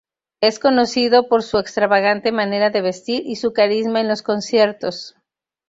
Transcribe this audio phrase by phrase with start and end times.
[0.41, 5.15] Es conocido por su extravagante manera de vestir y su carisma en los conciertos.